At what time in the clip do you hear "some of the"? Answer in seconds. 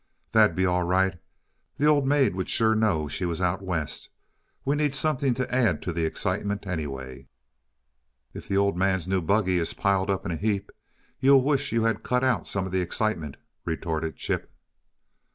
12.47-12.81